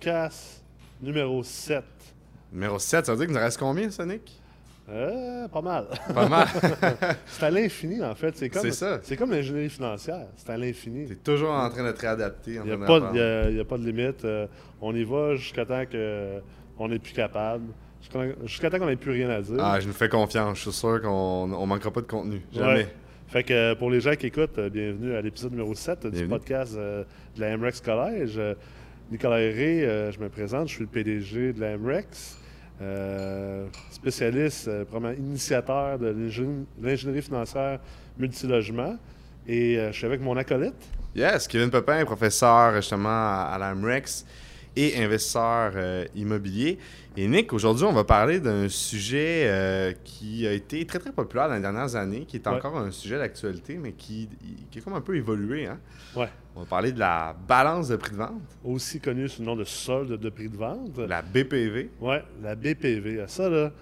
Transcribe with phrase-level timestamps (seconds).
[0.00, 0.64] podcast
[1.02, 1.84] numéro 7.
[2.52, 4.40] Numéro 7, ça veut dire qu'il nous reste combien, Sonic?
[4.88, 5.88] Euh, pas mal.
[6.14, 6.48] Pas mal.
[7.26, 8.34] c'est à l'infini, en fait.
[8.34, 8.98] C'est comme, C'est ça.
[9.02, 10.26] C'est comme l'ingénierie financière.
[10.36, 11.06] C'est à l'infini.
[11.06, 12.52] T'es toujours en train de te réadapter.
[12.54, 14.24] Il n'y a, pas de- a- a pas limite.
[14.24, 14.46] Euh,
[14.80, 17.66] on y va jusqu'à temps qu'on n'est plus capable.
[18.00, 19.56] Jusqu'à jusqu'à temps qu'on n'ait plus rien à dire.
[19.60, 20.56] Ah, je nous fais confiance.
[20.56, 22.40] Je suis sûr qu'on on manquera pas de contenu.
[22.54, 22.72] Jamais.
[22.84, 22.94] Ouais.
[23.28, 26.74] Fait que euh, pour les gens qui écoutent, bienvenue à l'épisode numéro 7 du podcast
[26.74, 27.04] de
[27.36, 28.40] la MREX Collège.
[29.10, 32.36] Nicolas Herré, euh, je me présente, je suis le PDG de la MREX,
[32.80, 34.84] euh, spécialiste, euh,
[35.18, 37.80] initiateur de l'ingénie- l'ingénierie financière
[38.18, 38.96] multilogement.
[39.46, 40.74] Et euh, je suis avec mon acolyte.
[41.16, 44.24] Yes, Kevin Pepin, professeur justement à, à la MREX
[44.76, 46.78] et investisseur euh, immobilier.
[47.16, 51.48] Et Nick, aujourd'hui, on va parler d'un sujet euh, qui a été très très populaire
[51.48, 52.54] dans les dernières années, qui est Ouais.
[52.54, 54.28] encore un sujet d'actualité, mais qui,
[54.70, 55.66] qui est comme un peu évolué.
[55.66, 55.78] Hein?
[56.16, 56.28] Ouais.
[56.54, 59.56] On va parler de la balance de prix de vente, Aussi connu sous le nom
[59.56, 60.98] de solde de prix de vente.
[60.98, 61.90] la BPV.
[62.00, 63.24] Ouais, la BPV.
[63.26, 63.72] Ça, là,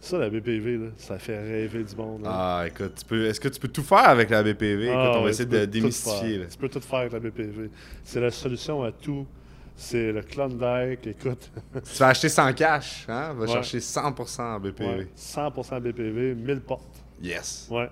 [0.00, 2.22] ça, la BPV, là, ça fait rêver du monde.
[2.22, 2.30] là.
[2.32, 4.84] Ah, écoute, tu peux- est-ce que tu peux tout faire avec la BPV?
[4.86, 6.40] Écoute, Ah, on va ouais, essayer de démystifier.
[6.50, 7.70] Tu peux tout faire avec la BPV.
[8.02, 9.26] C'est la solution à tout.
[9.74, 11.06] C'est le Klondike.
[11.06, 13.32] Écoute, Tu vas acheter sans cash, hein?
[13.34, 13.48] Va Ouais.
[13.48, 14.86] chercher 100% en BPV.
[14.98, 17.02] ouais, 100% BPV, 1000 portes.
[17.22, 17.68] Yes.
[17.70, 17.88] Ouais.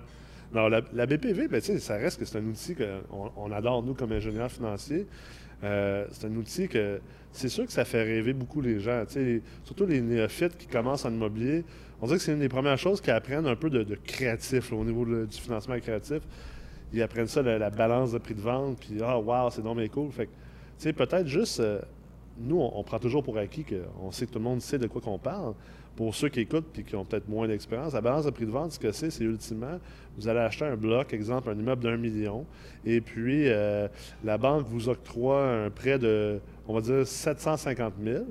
[0.53, 3.51] Non, la, la BPV, ben, tu sais, ça reste que c'est un outil qu'on on
[3.51, 5.07] adore, nous, comme ingénieurs financiers.
[5.63, 6.99] Euh, c'est un outil que
[7.31, 9.03] c'est sûr que ça fait rêver beaucoup les gens.
[9.07, 11.63] tu sais, les- surtout les néophytes qui commencent en immobilier.
[12.01, 14.71] On dirait que c'est une des premières choses qu'ils apprennent un peu de, de créatif
[14.71, 16.19] là, au niveau de- du financement créatif.
[16.93, 19.77] Ils apprennent ça, la, la balance de prix de vente, puis ah, wow, c'est donc
[19.77, 20.11] bien cool.
[20.11, 20.31] Fait que,
[20.81, 21.79] sais, peut-être juste, euh,
[22.37, 25.01] nous, on, prend toujours pour acquis qu'on sait que tout le monde sait de quoi
[25.01, 25.53] qu'on parle.
[25.95, 28.51] Pour ceux qui écoutent et qui ont peut-être moins d'expérience, la balance de prix de
[28.51, 29.77] vente, ce que c'est, c'est ultimement,
[30.17, 32.45] vous allez acheter un bloc, exemple, un immeuble d'un million,
[32.85, 33.87] et puis euh,
[34.23, 38.23] la banque vous octroie un prêt de, on va dire, 750 000,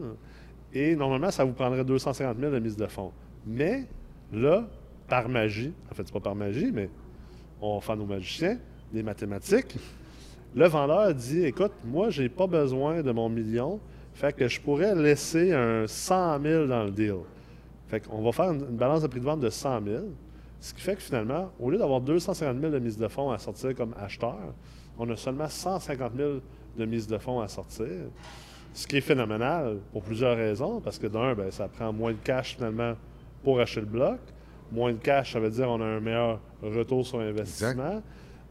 [0.72, 3.12] et normalement, ça vous prendrait 250 000 de mise de fonds.
[3.46, 3.84] Mais
[4.32, 4.66] là,
[5.06, 6.88] par magie, en fait, c'est pas par magie, mais
[7.60, 8.58] on va faire nos magiciens,
[8.92, 9.76] des mathématiques,
[10.54, 13.80] le vendeur dit Écoute, moi, j'ai pas besoin de mon million,
[14.14, 17.18] fait que je pourrais laisser un 100 000 dans le deal.
[17.88, 20.04] Fait qu'on va faire une, balance de prix de vente de 100 000,
[20.60, 23.38] ce qui fait que finalement, au lieu d'avoir 250 000 de mise de fonds à
[23.38, 24.54] sortir comme acheteur,
[24.98, 26.30] on a seulement 150 000
[26.76, 27.86] de mise de fonds à sortir.
[28.72, 32.18] Ce qui est phénoménal pour plusieurs raisons, parce que d'un, ben, ça prend moins de
[32.22, 32.94] cash finalement
[33.42, 34.18] pour acheter le bloc.
[34.70, 38.02] Moins de cash, ça veut dire qu'on a un meilleur retour sur investissement.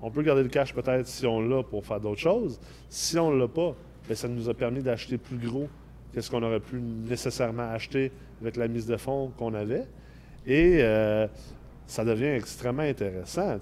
[0.02, 2.60] On peut garder le cash peut-être si on l'a pour faire d'autres choses.
[2.90, 3.76] Si on ne l'a pas,
[4.08, 5.68] ben, ça nous a permis d'acheter plus gros
[6.14, 8.12] que ce qu'on aurait pu nécessairement acheter
[8.42, 9.86] avec la mise de fonds qu'on avait.
[10.48, 11.28] Et euh,
[11.86, 13.58] ça devient extrêmement intéressant.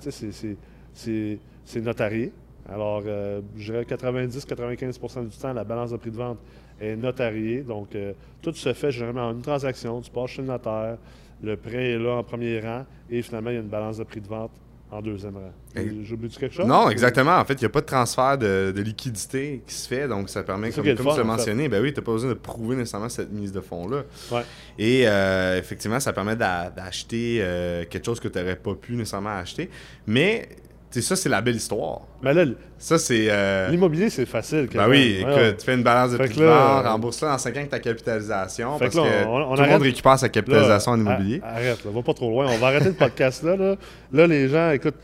[0.94, 2.32] C'est notarié.
[2.70, 6.40] Alors, euh, je dirais 90-95% du temps, la balance de prix de vente
[6.80, 7.62] est notariée.
[7.62, 10.02] Donc, euh, tout se fait généralement en une transaction.
[10.02, 10.98] Tu passes chez le notaire,
[11.42, 14.04] le prêt est là en premier rang et finalement, il y a une balance de
[14.04, 14.52] prix de vente
[14.90, 15.52] en deuxième rang.
[15.76, 16.66] Et- J'oublie-tu quelque chose?
[16.66, 17.38] Non, exactement.
[17.38, 20.30] En fait, il n'y a pas de transfert de, de liquidité qui se fait, donc
[20.30, 21.24] ça permet, comme, tu l'as fait.
[21.24, 24.04] mentionné, ben oui, tu n'as pas besoin de prouver nécessairement cette mise de fonds-là.
[24.32, 24.44] Ouais.
[24.80, 28.94] Et euh, effectivement, ça permet d'a- d'acheter euh, quelque chose que tu n'aurais pas pu
[28.94, 29.70] nécessairement acheter.
[30.06, 30.48] Mais,
[30.90, 32.02] sais, ça, c'est la belle histoire.
[32.22, 32.46] Mais là,
[32.78, 33.28] Ça, c'est.
[33.30, 34.68] euh, l'immobilier, c'est facile.
[34.74, 35.56] Ben oui, écoute, Ouais.
[35.58, 37.80] tu fais une balance de prix de vente, rembourse ça dans 5 ans avec ta
[37.80, 41.00] capitalisation, Fait parce que là, on- on tout le monde récupère sa Là, capitalisation en
[41.00, 41.42] immobilier.
[41.44, 42.48] Arrête, là, va pas trop loin.
[42.50, 43.76] On va arrêter le podcast là, là.
[44.14, 44.96] Là, les gens, écoute,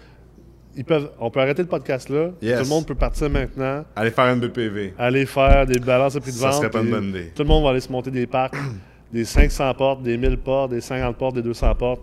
[0.75, 2.29] ils peuvent, on peut arrêter le podcast là.
[2.41, 2.57] Yes.
[2.59, 4.93] Tout le monde peut partir maintenant, Allez faire une BPV.
[4.97, 6.55] aller faire des balances de prix de Ça vente.
[6.59, 7.31] serait pas une bonne idée.
[7.35, 8.55] Tout le monde va aller se monter des parcs,
[9.13, 12.01] des 500 portes, des 1000 portes, des 50 portes, des 200 portes.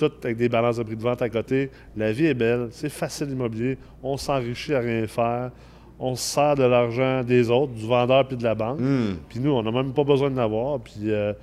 [0.00, 1.70] Tout avec des balances de prix de vente à côté.
[1.94, 3.76] La vie est belle, c'est facile l'immobilier.
[4.02, 5.50] On s'enrichit à rien faire.
[5.98, 8.80] On se sert de l'argent des autres, du vendeur puis de la banque.
[8.80, 9.16] Hmm.
[9.28, 10.80] Puis nous, on n'a même pas besoin d'en avoir.
[10.80, 11.34] Puis euh,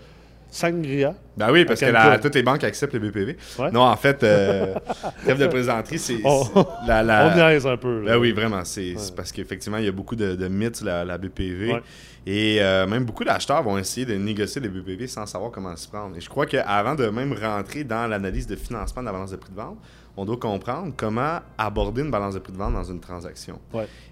[0.50, 3.38] Sangria, Ben oui, parce que la- toutes les banques acceptent les BPV.
[3.60, 3.72] Ouais.
[3.72, 4.74] Non, en fait, euh,
[5.24, 6.44] trêve de plaisanterie, c'est On-
[6.88, 8.02] la, la- on niaise un peu.
[8.04, 8.14] là.
[8.14, 8.64] Ben oui, vraiment.
[8.64, 9.02] C'est Ouais.
[9.16, 11.74] parce qu'effectivement, il y a beaucoup de, de mythes sur la, la BPV.
[11.74, 11.82] Ouais.
[12.26, 15.88] Et euh, même beaucoup d'acheteurs vont essayer de négocier les BPV sans savoir comment s'y
[15.88, 16.16] prendre.
[16.18, 19.38] Et je crois qu'avant de même rentrer dans l'analyse de financement de la balance de
[19.38, 19.78] prix de vente,
[20.18, 23.60] on doit comprendre comment aborder une balance de prix de vente dans une transaction.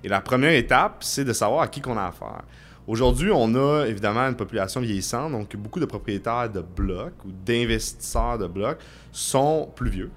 [0.04, 2.44] Et la première étape, c'est de savoir à qui qu'on a affaire.
[2.88, 8.38] Aujourd'hui, on a évidemment une population vieillissante, donc beaucoup de propriétaires de blocs ou d'investisseurs
[8.38, 8.78] de blocs
[9.12, 10.12] sont plus vieux.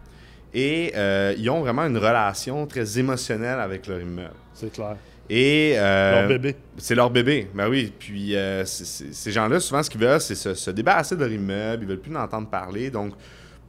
[0.53, 4.35] Et euh, ils ont vraiment une relation très émotionnelle avec leur immeuble.
[4.53, 4.97] C'est clair.
[5.31, 6.57] Et euh, Leur bébé.
[6.79, 7.93] c'est leur bébé, ben oui.
[7.99, 11.83] Puis euh, ces gens-là, souvent, ce qu'ils veulent, c'est se, se débarrasser de leur immeuble.
[11.85, 12.91] Ils veulent plus en entendre parler.
[12.91, 13.13] Donc,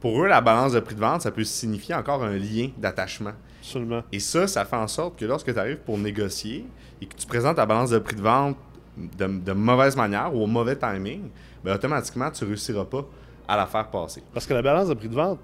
[0.00, 3.32] pour eux, la balance de prix de vente, ça peut signifier encore un lien d'attachement.
[3.60, 4.02] Absolument.
[4.10, 6.64] Et ça, ça fait en sorte que lorsque tu arrives pour négocier
[7.02, 8.56] et que tu présentes ta balance de prix de vente
[8.96, 11.28] de, mauvaise manière ou au mauvais timing,
[11.64, 13.04] ben, automatiquement, tu ne réussiras pas
[13.48, 14.22] à la faire passer.
[14.32, 15.38] Parce que la balance de prix de vente,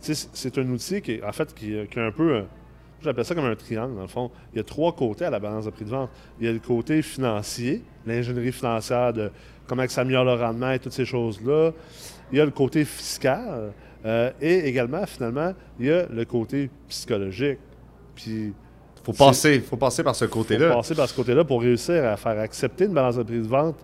[0.00, 2.42] c'est un outil qui, est- en fait, qui, est un peu.
[3.02, 4.30] J'appelle ça comme un triangle, dans le fond.
[4.52, 6.10] Il y a trois côtés à la balance de prix de vente.
[6.40, 9.30] Il y a le côté financier, l'ingénierie financière de
[9.66, 11.72] comment ça améliore le rendement et toutes ces choses-là.
[12.30, 13.72] Il y a le côté fiscal.
[14.04, 17.58] euh, et également, finalement, il y a le côté psychologique.
[18.16, 18.52] Puis,
[19.04, 20.74] faut passer, faut passer par ce il faut côté-là.
[20.74, 23.76] passer par ce côté-là pour réussir à faire accepter une balance de prix de vente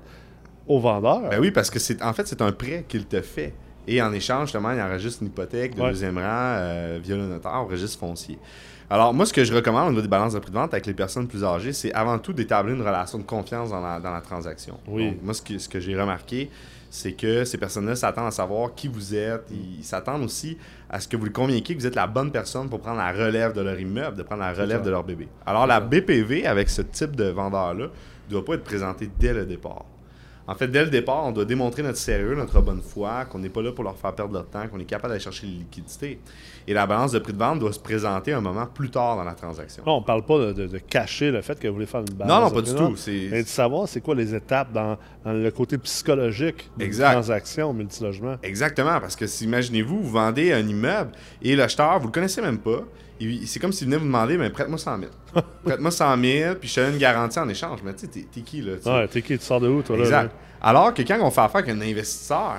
[0.67, 1.23] au vendeur.
[1.31, 3.53] Ben oui, parce que c'est en fait, c'est un prêt qu'il te fait.
[3.87, 5.89] Et en échange, justement, il enregistre une hypothèque de Ouais.
[5.91, 8.39] deuxième rang euh, via le notaire au registre foncier.
[8.91, 10.85] Alors, moi, ce que je recommande au niveau des balances de prix de vente avec
[10.87, 14.13] les personnes plus âgées, c'est avant tout d'établir une relation de confiance dans la, dans
[14.13, 14.79] la transaction.
[14.87, 15.09] Oui.
[15.11, 16.51] Donc, moi, ce que, ce que j'ai remarqué,
[16.91, 19.51] c'est que ces personnes-là s'attendent à savoir qui vous êtes.
[19.51, 20.57] Ils s'attendent aussi
[20.89, 23.13] à ce que vous les convainquiez que vous êtes la bonne personne pour prendre la
[23.13, 25.29] relève de leur immeuble, de prendre la relève de leur bébé.
[25.45, 29.45] Alors, la BPV, avec ce type de vendeur-là, ne doit pas être présentée dès le
[29.45, 29.85] départ.
[30.49, 33.51] En fait, dès le départ, on doit démontrer notre sérieux, notre bonne foi, qu'on n'est
[33.51, 36.19] pas là pour leur faire perdre leur temps, qu'on est capable d'aller chercher les liquidités.
[36.67, 39.25] Et la balance de prix de vente doit se présenter un moment plus tard dans
[39.25, 39.83] la transaction.
[39.87, 42.01] Là, on ne parle pas de, de- de cacher le fait que vous voulez faire
[42.01, 42.95] une balance non, non, pas du tout.
[43.31, 48.37] Mais de savoir c'est quoi les étapes dans, dans le côté psychologique d'une transaction multilogement.
[48.43, 51.13] Exactement, parce que si, imaginez-vous, vous vendez un immeuble
[51.43, 52.81] et l'acheteur, vous le connaissez même pas.
[53.47, 55.11] C'est comme s'il venait vous demander, mais prête-moi 100 000.
[55.65, 57.81] prête-moi 100 000, puis je te donne une garantie en échange.
[57.85, 58.75] Mais tu sais, t'es qui, là?
[58.87, 59.37] Ouais, t'es qui?
[59.39, 60.03] Tu sors de où, toi, là?
[60.05, 60.35] Exact.
[60.61, 62.57] Alors que quand on fait affaire avec un investisseur,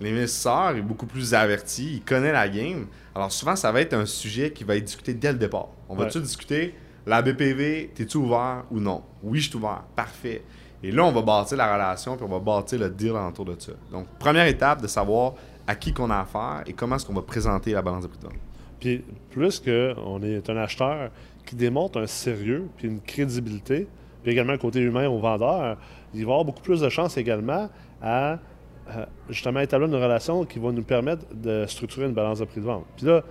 [0.00, 2.86] l'investisseur est beaucoup plus averti, il connaît la game.
[3.14, 5.68] Alors souvent, ça va être un sujet qui va être discuté dès le départ.
[5.88, 6.10] On va Ouais.
[6.10, 6.74] tout discuter,
[7.06, 9.02] la BPV, t'es-tu ouvert ou non?
[9.22, 9.82] Oui, je suis ouvert.
[9.96, 10.42] Parfait.
[10.82, 13.56] Et là, on va bâtir la relation, puis on va bâtir le deal autour de
[13.58, 13.72] ça.
[13.92, 15.34] Donc, première étape, de savoir
[15.66, 18.18] à qui qu'on a affaire et comment est-ce qu'on va présenter la balance de prix
[18.18, 18.34] de vente.
[18.80, 21.10] Puis plus qu'on est un acheteur
[21.46, 23.86] qui démontre un sérieux puis une crédibilité,
[24.22, 25.76] puis également un côté humain au vendeur,
[26.14, 27.68] il va avoir beaucoup plus de chances également
[28.02, 32.44] à euh, justement établir une relation qui va nous permettre de structurer une balance de
[32.44, 32.84] prix de vente.
[32.96, 33.22] Puis là,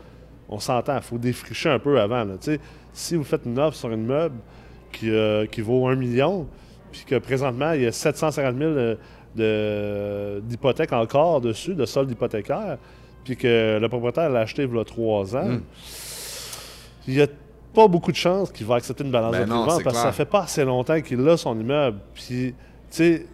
[0.47, 2.25] on s'entend, il faut défricher un peu avant.
[2.93, 4.35] si vous faites une offre sur une meuble
[4.91, 6.47] qui, euh, qui vaut 1 million,
[6.91, 8.97] puis que présentement, il y a 750 000 de-
[9.35, 12.77] de- d'hypothèques encore dessus, de solde hypothécaire,
[13.29, 15.61] puis que le propriétaire l'a acheté il y a 3 ans, Mm.
[17.07, 17.27] il n'y a
[17.75, 20.01] pas beaucoup de chances qu'il va accepter une balance Ben de non, vente parce que
[20.01, 21.99] ça fait pas assez longtemps qu'il a son immeuble.
[22.15, 22.55] Puis, tu
[22.89, 23.25] sais,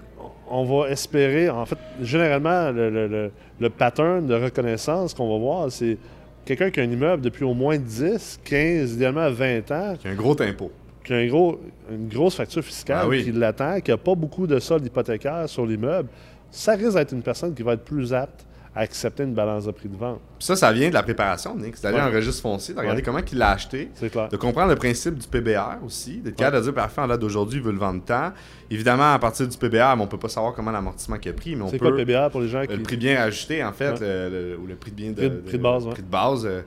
[0.50, 5.38] on va espérer, en fait, généralement, le, le- le- le pattern de reconnaissance qu'on va
[5.40, 5.98] voir, c'est
[6.44, 10.16] quelqu'un qui a un immeuble depuis au moins 10, 15, idéalement 20 ans, C'est un
[10.16, 10.72] gros impôt.
[11.06, 11.58] qui a un gros,
[11.90, 13.24] une grosse facture fiscale Ah oui.
[13.24, 16.10] qui l'attend, qui n'a pas beaucoup de solde hypothécaire sur l'immeuble,
[16.52, 19.88] ça risque d'être une personne qui va être plus apte accepter une balance de prix
[19.88, 20.20] de vente.
[20.38, 21.78] Puis ça, ça vient de la préparation, Nick.
[21.78, 22.12] C'est d'aller Ouais.
[22.12, 23.06] en registre foncier, de regarder Ouais.
[23.06, 24.28] comment il l'a acheté, C'est clair.
[24.30, 27.60] de comprendre le principe du PBR aussi, d'être capable de dire, parfait, en date d'aujourd'hui,
[27.60, 28.34] il veut le vendre tant.
[28.70, 31.56] Évidemment, à partir du PBR, on ne peut pas savoir comment l'amortissement qu'il a pris,
[31.56, 31.86] mais on C'est peut.
[31.88, 34.00] quoi le PBR pour les gens qui le prix bien ajusté, en fait, Ouais.
[34.02, 36.08] le- le- ou le prix de bien de, Prix de- prix de base, prix de
[36.08, 36.62] base, euh,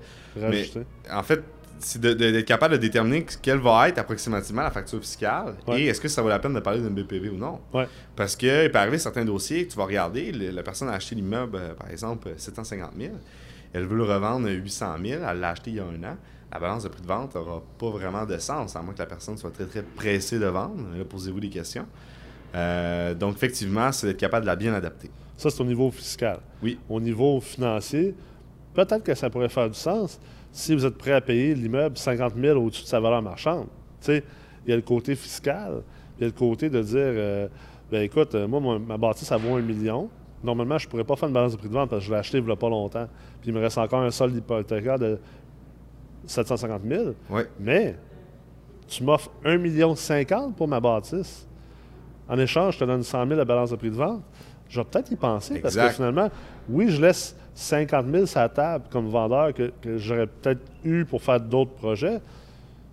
[1.12, 1.42] en fait,
[1.80, 5.82] c'est de- de- d'être capable de déterminer quelle va être approximativement la facture fiscale Ouais.
[5.82, 7.60] et est-ce que ça vaut la peine de parler d'une BPV ou non.
[7.72, 7.86] Ouais.
[8.16, 11.14] Parce qu'il peut arriver certains dossiers que tu vas regarder, le- la personne a acheté
[11.14, 13.14] l'immeuble, euh, par exemple, 750 000,
[13.72, 16.16] elle veut le revendre 800 000, elle l'a acheté il y a un an.
[16.50, 19.06] La balance de prix de vente n'aura pas vraiment de sens, à moins que la
[19.06, 20.82] personne soit très très pressée de vendre.
[20.96, 21.84] Là, posez-vous des questions.
[22.54, 25.10] Euh, donc, effectivement, c'est d'être capable de la bien adapter.
[25.36, 26.38] Ça, c'est au niveau fiscal.
[26.62, 26.78] Oui.
[26.88, 28.14] Au niveau financier,
[28.74, 30.18] peut-être que ça pourrait faire du sens
[30.52, 33.66] si vous êtes prêt à payer l'immeuble 50 000 au-dessus de sa valeur marchande.
[34.00, 34.24] Tu sais,
[34.66, 35.82] il y a le côté fiscal,
[36.18, 37.48] il y a le côté de dire, euh,
[37.90, 40.08] ben écoute, euh, moi, ma- ma bâtisse, ça vaut un million.
[40.42, 42.12] Normalement, je ne pourrais pas faire une balance de prix de vente parce que je
[42.12, 43.08] l'ai acheté il n'y a pas longtemps.
[43.40, 45.18] Puis il me reste encore un solde hypothécaire de
[46.26, 47.04] 750 000.
[47.30, 47.46] Ouais.
[47.58, 47.96] Mais
[48.86, 49.94] tu m'offres 1,50 million
[50.52, 51.46] pour ma bâtisse.
[52.28, 54.22] En échange, je te donne 100 000 de balance de prix de vente.
[54.68, 56.28] Je vais peut-être y penser parce que finalement,
[56.68, 61.04] oui, je laisse 50 000 sur la table comme vendeur que, que j'aurais peut-être eu
[61.04, 62.20] pour faire d'autres projets,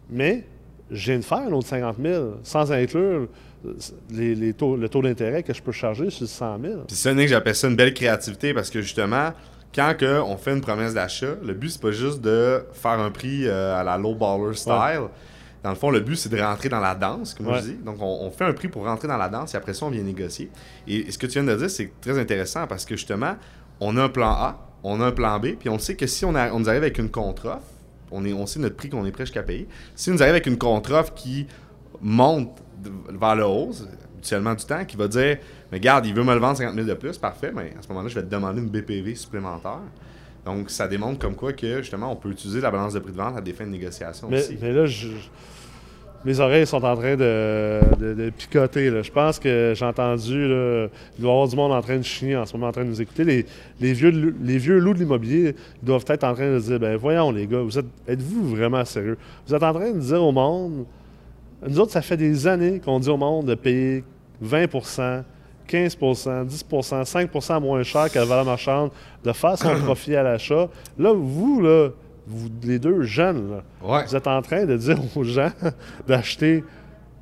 [0.10, 0.44] mais
[0.90, 3.28] je viens de faire un autre 50 000 sans inclure
[4.10, 6.74] les, les taux, le taux d'intérêt que je peux charger sur 100 000.
[6.88, 9.34] Puis ça, Nick, j'appelle ça une belle créativité parce que justement,
[9.74, 13.12] quand que on fait une promesse d'achat, le but, c'est pas juste de faire un
[13.12, 14.74] prix euh, à la low baller style.
[15.64, 17.56] Dans le fond, le but, c'est de rentrer dans la danse, comme Ouais.
[17.60, 17.74] je dis.
[17.84, 19.90] Donc, on, on fait un prix pour rentrer dans la danse et après ça, on
[19.90, 20.50] vient négocier.
[20.88, 23.36] Et ce que tu viens de dire, c'est très intéressant parce que justement,
[23.80, 26.26] on a un plan A, on a un plan B, puis on sait que si
[26.26, 27.62] on, a- on nous arrive avec une contre-offre,
[28.12, 29.68] on, est, on sait notre prix qu'on est prêt jusqu'à payer.
[29.96, 31.48] Si on nous arrive avec une contre-offre qui
[32.02, 32.50] monte
[33.10, 33.72] vers le haut,
[34.16, 35.38] habituellement du temps, qui va dire
[35.72, 37.88] Mais regarde, il veut me le vendre 50 000 de plus, parfait, mais à ce
[37.90, 39.80] moment-là, je vais te demander une BPV supplémentaire.
[40.46, 43.18] Donc, ça démontre comme quoi que justement, on peut utiliser la balance de prix de
[43.18, 44.58] vente à des fins de négociation Mais, aussi.
[44.62, 45.08] mais là, je-
[46.26, 48.90] mes oreilles sont en train de, de- de picoter.
[48.90, 49.02] là.
[49.04, 52.02] Je pense que j'ai entendu, là, il doit y avoir du monde en train de
[52.04, 53.24] chier en ce moment, en train de nous écouter.
[53.24, 53.46] Les,
[53.80, 57.32] les vieux, les vieux loups de l'immobilier doivent être en train de dire, ben voyons
[57.32, 59.18] les gars, vous êtes, êtes-vous vraiment sérieux?
[59.48, 60.86] Vous êtes en train de dire au monde,
[61.68, 64.04] nous autres, ça fait des années qu'on dit au monde de payer
[64.44, 65.24] 20%
[65.68, 68.92] 15% 10% 5% moins cher que la valeur marchande,
[69.24, 70.70] de faire son profit à l'achat.
[71.00, 71.90] Là, vous, là,
[72.28, 74.06] vous, les deux jeunes, là, Ouais.
[74.06, 75.52] vous êtes en train de dire aux gens
[76.08, 76.64] d'acheter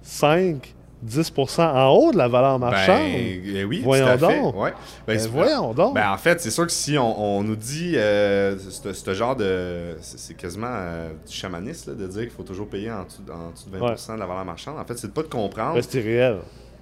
[0.01, 0.73] 5,
[1.05, 3.11] 10% en haut de la valeur marchande.
[3.53, 4.41] Ben, oui, Voyons tout à fait.
[4.41, 4.55] donc.
[4.55, 4.71] Ouais.
[4.71, 4.75] Ben,
[5.15, 5.95] Ben, c'est- voyons donc.
[5.95, 9.97] Ben, en fait, c'est sûr que si on, on nous dit euh, ce genre de.
[9.99, 13.51] C'est quasiment euh, du chamanisme là, de dire qu'il faut toujours payer en dessous, en
[13.51, 14.77] dessous de 20% de la valeur marchande.
[14.79, 15.73] En fait, c'est de pas de comprendre.
[15.75, 16.37] Ben, c'est réel.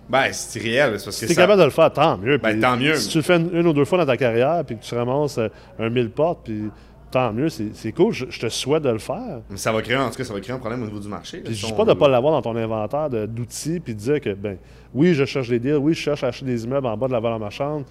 [0.08, 1.00] Ben, c'est réel.
[1.00, 2.38] C'est parce Si que tu es ça- capable de le faire, tant mieux.
[2.38, 2.96] Ben, tant mieux.
[2.96, 4.94] Si tu le fais une, une ou deux fois dans ta carrière, puis que tu
[4.94, 5.48] ramasses euh,
[5.80, 6.70] un mille portes, puis
[7.12, 8.14] tant mieux, c'est cool.
[8.14, 9.42] Je, je te souhaite de le faire.
[9.50, 11.08] Mais ça va créer, en tout cas, ça va créer un problème au niveau du
[11.08, 11.38] marché.
[11.38, 13.80] là, Puis je si dis on pas de ne pas l'avoir dans ton inventaire d'outils,
[13.80, 14.58] puis de dire que, ben,
[14.94, 17.14] oui, je cherche des deals, oui, je cherche à acheter des immeubles en bas de
[17.14, 17.84] la valeur marchande,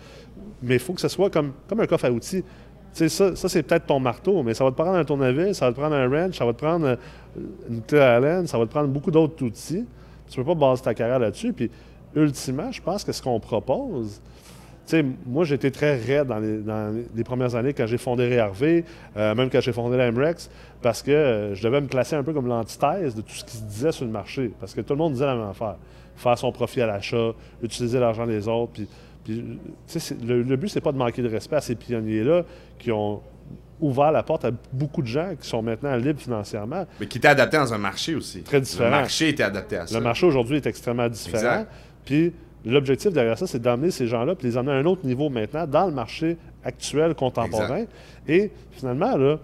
[0.63, 2.43] mais il faut que ce soit comme, comme un coffre à outils.
[2.43, 2.49] Tu
[2.93, 5.67] sais, ça, ça c'est peut-être ton marteau, mais ça va te prendre un tournevis, ça
[5.67, 6.97] va te prendre un wrench, ça va te prendre euh,
[7.69, 9.87] une clé à laine, ça va te prendre beaucoup d'autres outils.
[10.29, 11.53] Tu peux pas baser ta carrière là-dessus.
[11.53, 11.71] Puis,
[12.15, 14.21] ultimement, je pense que ce qu'on propose,
[14.91, 18.85] sais, moi, été très raide dans les, dans les premières années quand j'ai fondé RERV,
[19.17, 20.51] euh, même quand j'ai fondé la MREX,
[20.83, 23.57] parce que euh, je devais me placer un peu comme l'antithèse de tout ce qui
[23.57, 24.53] se disait sur le marché.
[24.61, 25.77] Parce que tout le monde disait la même affaire.
[26.17, 27.33] Faire son profit à l'achat,
[27.63, 28.73] utiliser l'argent des autres.
[28.75, 28.89] Puis,
[29.25, 31.75] puis, tu sais, c'est- le, le but, c'est pas de manquer de respect à ces
[31.75, 32.43] pionniers-là
[32.79, 33.21] qui ont
[33.81, 36.87] ouvert la porte à beaucoup de gens qui sont maintenant libres financièrement.
[37.01, 38.43] Mais qui était adapté dans un marché aussi.
[38.43, 38.91] Très différent.
[38.91, 39.97] Le marché était adapté à ça.
[39.99, 41.37] Le marché aujourd'hui est extrêmement différent.
[41.39, 41.71] Exact.
[42.05, 42.33] Puis
[42.65, 45.67] l'objectif derrière ça, c'est d'amener ces gens-là puis les emmener à un autre niveau maintenant
[45.67, 47.85] dans le marché actuel, contemporain.
[48.29, 49.39] Et finalement, là,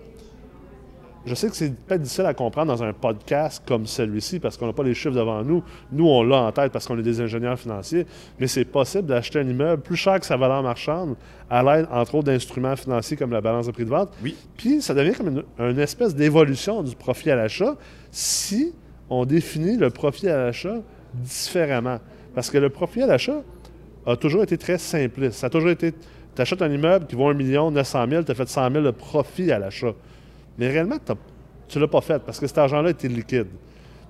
[1.26, 4.66] je sais que c'est peut-être difficile à comprendre dans un podcast comme celui-ci parce qu'on
[4.66, 5.62] n'a pas les chiffres devant nous.
[5.90, 8.06] Nous, on l'a en tête parce qu'on est des ingénieurs financiers,
[8.38, 11.16] mais c'est possible d'acheter un immeuble plus cher que sa valeur marchande
[11.50, 14.10] à l'aide, entre autres, d'instruments financiers comme la balance de prix de vente.
[14.22, 14.36] Oui.
[14.56, 17.74] Puis ça devient comme une, une espèce d'évolution du profit à l'achat
[18.12, 18.72] si
[19.10, 20.76] on définit le profit à l'achat
[21.12, 21.98] différemment.
[22.36, 23.40] Parce que le profit à l'achat
[24.04, 25.32] a toujours été très simpliste.
[25.38, 28.30] Ça a toujours été, tu achètes un immeuble qui vaut 1 million, 900 000, tu
[28.30, 29.94] as fait 100 000 de profit à l'achat.
[30.58, 30.98] Mais réellement,
[31.66, 33.46] tu ne l'as pas fait parce que cet argent-là était liquide.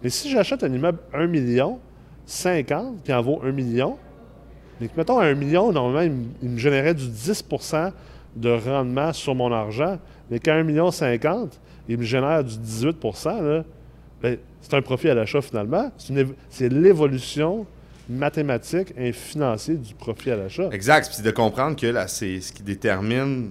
[0.02, 1.78] Mais si j'achète un immeuble 1 million,
[2.26, 3.97] 50, qui en vaut 1 million,
[4.80, 7.92] mais mettons, à 1 million, normalement, il, me- il générait du 10%
[8.35, 9.99] de rendement sur mon argent,
[10.33, 13.64] mais qu'à 1 million 50, il me génère du 18% là,
[14.21, 15.92] ben, c'est un profit à l'achat finalement.
[16.50, 17.66] C'est l'évolution
[18.08, 20.68] mathématique et financière du profit à l'achat.
[20.72, 21.10] Exact.
[21.12, 23.50] Puis de comprendre que là, c'est ce qui détermine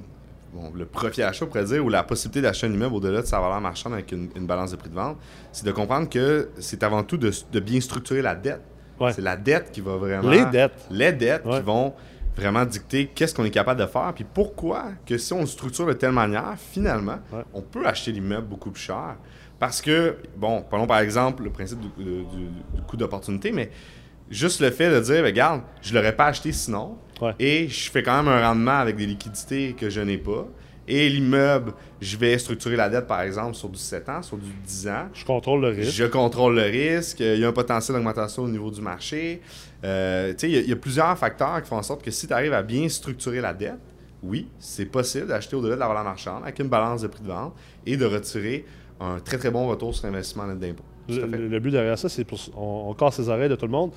[0.53, 3.21] bon, le profit à l'achat, on pourrait dire, ou la possibilité d'acheter un immeuble au-delà
[3.21, 5.17] de sa valeur marchande avec une, une balance de prix de vente,
[5.51, 8.62] c'est de comprendre que c'est avant tout de, de bien structurer la dette.
[9.00, 9.12] Ouais.
[9.12, 10.29] C'est la dette qui va vraiment.
[10.29, 10.85] Les dettes.
[10.89, 11.57] Les dettes Ouais.
[11.59, 11.93] qui vont
[12.38, 15.85] vraiment dicter qu'est-ce qu'on est capable de faire, puis pourquoi que si on le structure
[15.85, 17.43] de telle manière, finalement, Ouais.
[17.53, 19.15] on peut acheter l'immeuble beaucoup plus cher.
[19.59, 23.69] Parce que, bon, prenons par exemple le principe du, du- du- du coût d'opportunité, mais
[24.29, 27.34] juste le fait de dire, ben, regarde, je ne l'aurais pas acheté sinon, Ouais.
[27.39, 30.46] et je fais quand même un rendement avec des liquidités que je n'ai pas,
[30.88, 34.51] et l'immeuble, je vais structurer la dette par exemple sur du 7 ans, sur du
[34.65, 35.91] 10 ans, Je contrôle le risque.
[35.94, 39.41] je contrôle le risque, il y a un potentiel d'augmentation au niveau du marché.
[39.84, 42.27] Euh, il y a- il y, a plusieurs facteurs qui font en sorte que si
[42.27, 43.79] tu arrives à bien structurer la dette,
[44.22, 47.27] oui, c'est possible d'acheter au-delà de la valeur marchande avec une balance de prix de
[47.27, 47.55] vente
[47.86, 48.65] et de retirer
[49.00, 50.84] un très très bon retour sur investissement net d'impôt.
[51.07, 52.39] Le, but derrière ça, c'est pour.
[52.55, 53.91] On, on casse les oreilles de tout le monde.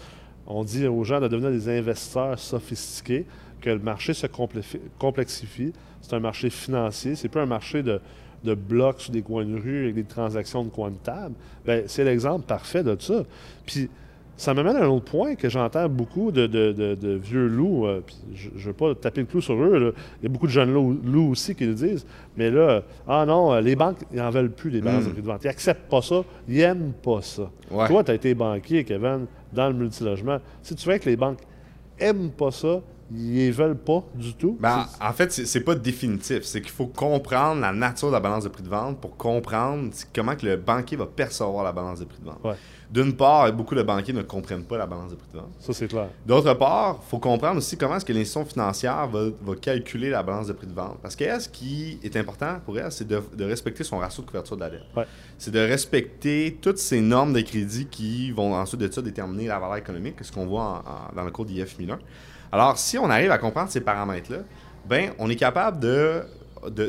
[0.47, 3.27] On dit aux gens de devenir des investisseurs sophistiqués,
[3.61, 5.73] que le marché se complexifie.
[6.01, 7.15] C'est un marché financier.
[7.17, 8.01] C'est pas un marché de,
[8.45, 11.35] de blocs sur des coins de rue avec des transactions de coins de table.
[11.65, 13.25] Ben, c'est l'exemple parfait de ça.
[13.67, 13.91] Puis
[14.39, 17.87] ça m'amène à un autre point que j'entends beaucoup de, de- de- de vieux loups.
[17.87, 19.79] euh, puis je ne veux pas taper le clou sur eux.
[19.79, 19.91] là.
[20.21, 22.07] Il y a beaucoup de jeunes loups, loups aussi qui le disent.
[22.37, 25.21] Mais là, ah non, euh, les banques, ils n'en veulent plus, les balances de prix
[25.23, 25.41] de vente.
[25.45, 26.23] Ils n'acceptent pas ça.
[26.49, 27.51] Ils n'aiment pas ça.
[27.71, 27.87] Ouais.
[27.89, 30.39] Toi, tu as été banquier, Kevin, dans le multilogement.
[30.63, 31.41] Si tu vois que les banques
[32.01, 34.57] n'aiment pas ça, ils ne veulent pas du tout.
[34.61, 36.43] Ben, en fait, c'est- pas définitif.
[36.45, 39.91] C'est qu'il faut comprendre la nature de la balance de prix de vente pour comprendre
[40.15, 42.39] comment que le banquier va percevoir la balance de prix de vente.
[42.45, 42.55] Ouais.
[42.91, 45.51] D'une part, beaucoup de banquiers ne comprennent pas la balance de prix de vente.
[45.59, 46.09] ça, c'est clair.
[46.27, 50.23] D'autre part, il faut comprendre aussi comment est-ce que l'institution financière va, va calculer la
[50.23, 50.99] balance de prix de vente.
[51.03, 54.29] Parce qu'elle, ce qui est important pour elle, c'est de, de respecter son ratio de
[54.29, 54.85] couverture de la dette.
[54.97, 55.05] Ouais.
[55.37, 59.59] C'est de respecter toutes ces normes de crédit qui vont ensuite de ça déterminer la
[59.59, 61.99] valeur économique, ce qu'on voit en- en- dans le code IF 1001.
[62.53, 64.39] Alors, si on arrive à comprendre ces paramètres-là,
[64.89, 66.23] ben, on est capable de,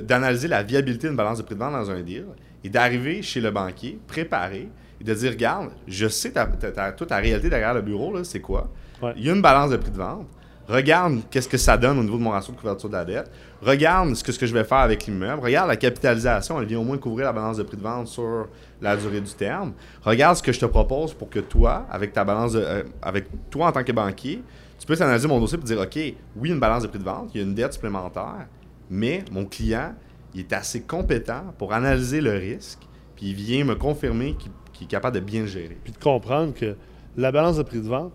[0.02, 2.26] d'analyser la viabilité d'une balance de prix de vente dans un deal
[2.64, 4.70] et d'arriver chez le banquier préparé
[5.02, 8.14] et de dire, regarde, je sais ta, ta- ta- toute ta réalité derrière le bureau,
[8.14, 8.70] là, c'est quoi?
[9.02, 9.14] Ouais.
[9.18, 10.28] Il y a une balance de prix de vente.
[10.68, 13.32] Regarde qu'est-ce que ça donne au niveau de mon ratio de couverture de la dette.
[13.62, 15.42] Regarde ce que, ce que je vais faire avec l'immeuble.
[15.42, 16.62] Regarde la capitalisation.
[16.62, 18.48] Elle vient au moins couvrir la balance de prix de vente sur
[18.82, 19.74] la durée du terme.
[20.04, 23.26] Regarde ce que je te propose pour que toi, avec ta balance de- euh, avec
[23.50, 24.42] toi en tant que banquier,
[24.80, 26.00] tu peux analyser mon dossier et dire OK,
[26.38, 28.48] oui, une balance de prix de vente, il y a une dette supplémentaire,
[28.90, 29.94] mais mon client,
[30.34, 32.80] il est assez compétent pour analyser le risque,
[33.16, 34.36] puis il vient me confirmer
[34.74, 35.78] qu'il est capable de bien le gérer.
[35.84, 36.76] Puis de comprendre que
[37.18, 38.14] la balance de prix de vente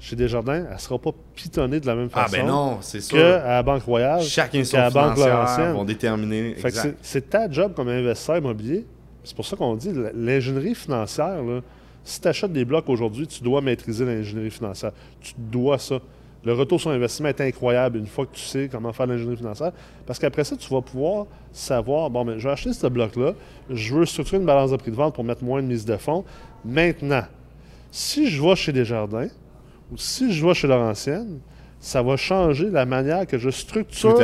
[0.00, 3.00] chez Desjardins, elle ne sera pas pitonnée de la même Ah façon ben non, c'est
[3.02, 3.16] sûr.
[3.18, 4.22] qu'à la Banque Royale.
[4.22, 5.72] Chaque qu'à la institution Banque Laurentienne.
[5.74, 6.54] vont déterminer.
[6.54, 6.68] Que
[7.02, 8.86] c'est ta job comme investisseur immobilier.
[9.24, 11.42] C'est pour ça qu'on dit l'ingénierie financière.
[11.42, 11.60] là,
[12.04, 14.92] si tu achètes des blocs aujourd'hui, tu dois maîtriser l'ingénierie financière.
[15.20, 15.98] Tu dois ça.
[16.42, 19.72] Le retour sur investissement est incroyable une fois que tu sais comment faire l'ingénierie financière.
[20.06, 23.34] Parce qu'après ça, tu vas pouvoir savoir bon, ben, je vais acheter ce bloc-là,
[23.68, 25.96] je veux structurer une balance de prix de vente pour mettre moins de mise de
[25.98, 26.24] fonds.
[26.64, 27.24] Maintenant,
[27.90, 29.28] si je vais chez Desjardins
[29.92, 31.40] ou si je vais chez Laurentienne,
[31.78, 34.18] ça va changer la manière que je structure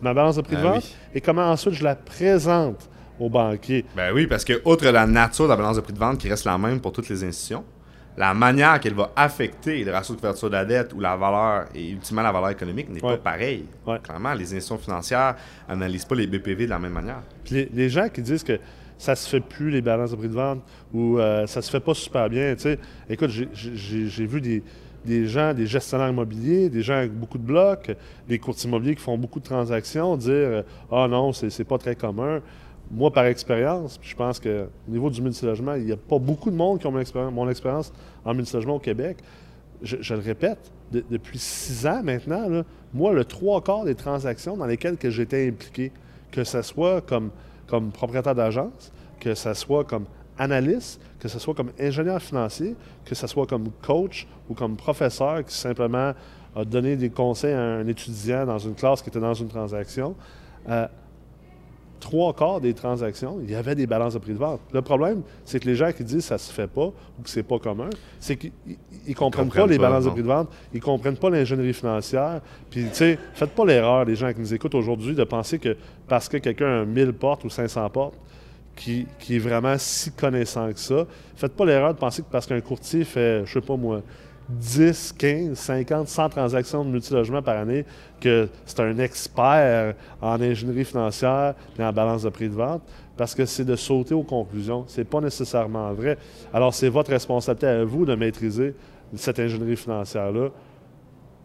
[0.00, 0.94] ma balance de prix de Ah vente oui.
[1.14, 2.88] et comment ensuite je la présente
[3.20, 3.84] au banquier.
[3.96, 6.28] Ben oui, parce que, outre la nature de la balance de prix de vente qui
[6.28, 7.64] reste la même pour toutes les institutions,
[8.16, 11.66] la manière qu'elle va affecter le ratio de couverture de la dette ou la valeur
[11.74, 13.16] et ultimement la valeur économique n'est Ouais.
[13.16, 13.64] pas pareille.
[13.86, 13.98] Ouais.
[14.02, 15.36] Clairement, les institutions financières
[15.68, 17.22] n'analysent pas les BPV de la même manière.
[17.44, 18.58] Puis les, les gens qui disent que
[18.98, 20.60] ça se fait plus les balances de prix de vente
[20.92, 22.78] ou euh, ça se fait pas super bien, tu sais,
[23.08, 24.62] écoute, j'ai- vu des,
[25.06, 27.90] des gens, des gestionnaires immobiliers, des gens avec beaucoup de blocs,
[28.28, 31.78] des courtiers immobiliers qui font beaucoup de transactions, dire euh, ah non, c'est c'est pas
[31.78, 32.40] très commun.
[32.92, 36.56] Moi, par expérience, je pense qu'au niveau du multilogement, il n'y a pas beaucoup de
[36.56, 37.90] monde qui ont mon expérience,
[38.24, 39.16] en multilogement au Québec.
[39.82, 44.66] Je, le répète, de- depuis six ans maintenant, moi, le trois quarts des transactions dans
[44.66, 45.90] lesquelles que j'étais impliqué,
[46.30, 47.30] que ce soit comme,
[47.66, 50.04] comme propriétaire d'agence, que ce soit comme
[50.38, 55.44] analyste, que ce soit comme ingénieur financier, que ce soit comme coach ou comme professeur
[55.44, 56.12] qui simplement
[56.54, 60.14] a donné des conseils à un étudiant dans une classe qui était dans une transaction,
[60.68, 60.86] euh,
[62.02, 64.60] trois quarts des transactions, il y avait des balances de prix de vente.
[64.72, 67.30] Le problème, c'est que les gens qui disent que ça se fait pas ou que
[67.30, 67.88] c'est pas commun,
[68.18, 68.52] c'est qu'ils
[69.08, 72.40] ne comprennent, pas les pas, balances de prix de vente, ils comprennent pas l'ingénierie financière.
[72.70, 75.76] Puis, tu sais, faites pas l'erreur, les gens qui nous écoutent aujourd'hui, de penser que
[76.08, 78.18] parce que quelqu'un a 1000 portes ou 500 portes,
[78.74, 82.46] qui, qui est vraiment si connaissant que ça, faites pas l'erreur de penser que parce
[82.46, 84.02] qu'un courtier fait, je sais pas moi,
[84.58, 87.84] 10, 15, 50, 100 transactions de multilogement par année,
[88.20, 92.82] que c'est un expert en ingénierie financière et en balance de prix de vente,
[93.16, 94.84] parce que c'est de sauter aux conclusions.
[94.88, 96.18] C'est pas nécessairement vrai.
[96.52, 98.74] Alors, c'est votre responsabilité à vous de maîtriser
[99.16, 100.48] cette ingénierie financière-là.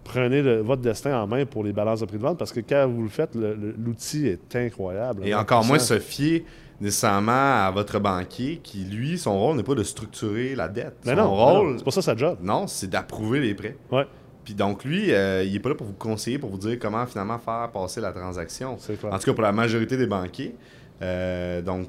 [0.07, 2.59] Prenez le- votre destin en main pour les balances de prix de vente, parce que
[2.61, 5.27] quand vous le faites, l'outil est incroyable.
[5.27, 6.45] Et encore moins se fier
[6.79, 7.31] nécessairement
[7.65, 10.95] à votre banquier qui, lui, son rôle n'est pas de structurer la dette.
[11.05, 12.37] Mais son non, rôle, c'est pas ça sa job.
[12.41, 13.75] non, c'est d'approuver les prêts.
[13.91, 14.05] Ouais,
[14.45, 17.05] Puis donc, lui, euh, il n'est pas là pour vous conseiller, pour vous dire comment
[17.05, 18.77] finalement faire passer la transaction.
[18.77, 19.13] clair.
[19.13, 20.55] En tout cas, pour la majorité des banquiers.
[21.01, 21.87] Euh, donc,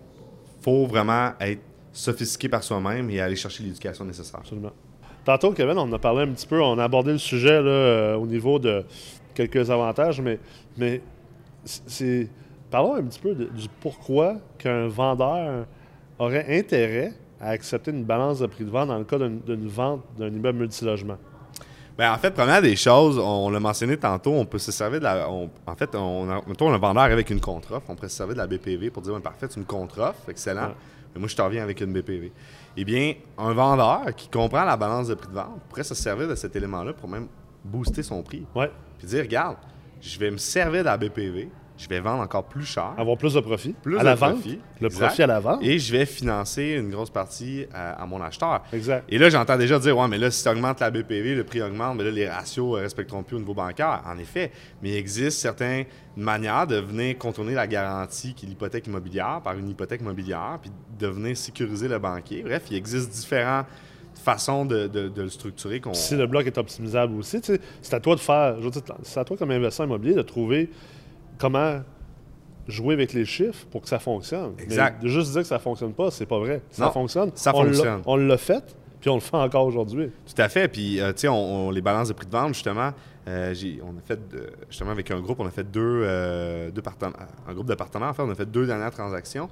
[0.63, 1.61] faut vraiment être
[1.93, 4.41] sophistiqué par soi-même et aller chercher l'éducation nécessaire.
[4.41, 4.73] Absolument.
[5.25, 8.15] Tantôt, Kevin, on a parlé un petit peu, on a abordé le sujet là, euh,
[8.17, 8.85] au niveau de
[9.35, 11.01] quelques avantages, mais,
[11.65, 12.29] c'est.
[12.71, 15.65] Parlons un petit peu de- du pourquoi qu'un vendeur
[16.19, 20.03] aurait intérêt à accepter une balance de prix de vente dans le cas d'une vente
[20.19, 21.17] d'un immeuble multilogement.
[21.97, 25.05] Ben, en fait, première des choses, on l'a mentionné tantôt, on peut se servir de
[25.05, 25.31] la.
[25.31, 28.35] on- en fait, on a, mettons, un vendeur avec une contre-offre, on pourrait se servir
[28.35, 30.67] de la BPV pour dire parfait, c'est une contre-offre, excellent.
[30.69, 30.75] Ouais.
[31.15, 32.33] Mais moi, je te reviens avec une BPV.
[32.77, 36.29] Eh bien, un vendeur qui comprend la balance de prix de vente pourrait se servir
[36.29, 37.29] de cet élément-là pour même
[37.65, 38.47] booster son prix.
[38.55, 39.57] Ouais, Puis dire, regarde,
[40.01, 42.93] je vais me servir de la BPV, je vais vendre encore plus cher.
[42.99, 43.73] avoir plus de profit.
[43.83, 44.33] Plus à de la vente.
[44.33, 45.07] profit, Le exact.
[45.07, 45.63] profit à la vente.
[45.63, 48.63] Et je vais financer une grosse partie à, à mon acheteur.
[48.73, 49.05] Exact.
[49.09, 51.63] Et là, j'entends déjà dire, ouais, mais là, si tu augmentes la BPV, le prix
[51.63, 54.03] augmente, mais là, les ratios ne respecteront plus au niveau bancaire.
[54.05, 54.51] En effet,
[54.83, 55.85] mais il existe certaines
[56.17, 60.71] manières de venir contourner la garantie qui est l'hypothèque immobilière par une hypothèque immobilière, puis
[60.99, 62.43] de venir sécuriser le banquier.
[62.43, 63.67] Bref, il existe différentes
[64.25, 65.81] façons de, de- de le structurer.
[65.93, 67.41] si le bloc est optimisable aussi,
[67.81, 68.57] c'est à toi de faire,
[69.03, 70.71] c'est à toi comme investisseur immobilier de trouver
[71.39, 71.81] comment
[72.67, 74.53] jouer avec les chiffres pour que ça fonctionne.
[74.59, 74.99] Exact.
[75.03, 76.61] Mais de juste dire que ça fonctionne pas, c'est pas vrai.
[76.71, 77.31] Ça Non, fonctionne.
[77.35, 78.03] ça On fonctionne.
[78.05, 80.11] On l'a fait, puis on le fait encore aujourd'hui.
[80.27, 80.69] Tout à fait.
[80.69, 82.91] Puis, euh, tu sais, on, on- les balances de prix de vente, justement,
[83.27, 84.21] euh, on a fait,
[84.69, 87.15] justement, avec un groupe, on a fait deux, euh, deux partenaires,
[87.49, 89.49] un groupe de partenaires, en fait, on a fait deux dernières transactions.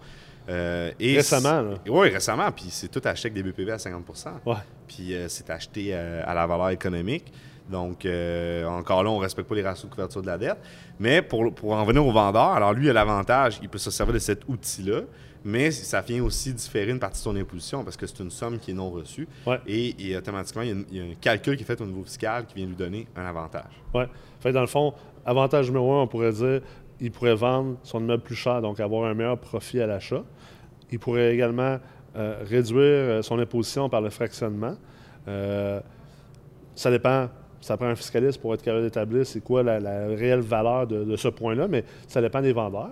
[0.49, 1.75] Et Récemment, là.
[1.89, 2.53] Oui, récemment.
[2.53, 4.05] Puis, c'est tout acheté avec des BPV à 50
[4.47, 4.55] Ouais.
[4.87, 7.33] Puis, c'est acheté à la valeur économique.
[7.71, 10.59] Donc, euh, encore là, on ne respecte pas les ratios de couverture de la dette.
[11.01, 13.91] Mais pour, pour en venir au vendeur, alors lui, il a l'avantage, il peut se
[13.91, 15.01] servir de cet outil-là,
[15.45, 18.59] mais ça vient aussi différer une partie de son imposition parce que c'est une somme
[18.59, 19.29] qui est non reçue.
[19.47, 19.61] Ouais.
[19.67, 22.03] Et, automatiquement, il y, a il y, a un calcul qui est fait au niveau
[22.05, 23.81] fiscal qui vient lui donner un avantage.
[23.95, 24.05] Oui.
[24.41, 26.61] Fait dans le fond, avantage numéro un, on pourrait dire,
[27.01, 30.23] il pourrait vendre son immeuble plus cher, donc avoir un meilleur profit à l'achat.
[30.91, 31.79] Il pourrait également
[32.17, 34.77] euh, réduire euh, son imposition par le fractionnement.
[35.29, 35.81] Euh,
[36.75, 37.29] ça dépend
[37.67, 41.29] ça prend un fiscaliste pour être capable d'établir c'est quoi la, réelle valeur de, ce
[41.29, 42.91] point-là, mais ça dépend des vendeurs.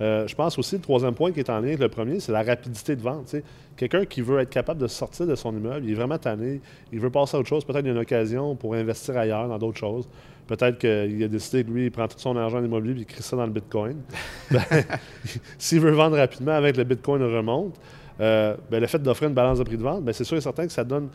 [0.00, 2.32] Euh, je pense aussi, le troisième point qui est en lien avec le premier, c'est
[2.32, 3.34] la rapidité de vente.
[3.76, 6.60] Quelqu'un qui veut être capable de sortir de son immeuble, il est vraiment tanné,
[6.92, 9.48] il veut passer à autre chose, peut-être qu'il y a une occasion pour investir ailleurs
[9.48, 10.08] dans d'autres choses.
[10.48, 13.06] Peut-être qu'il a décidé que lui, il prend tout son argent en immobilier et il
[13.06, 13.96] crée ça dans le Bitcoin.
[14.50, 14.62] Ben,
[15.58, 17.74] s'il veut vendre rapidement avec le Bitcoin remonte,
[18.20, 20.40] euh, ben, le fait d'offrir une balance de prix de vente, ben, c'est sûr et
[20.40, 21.08] certain que ça donne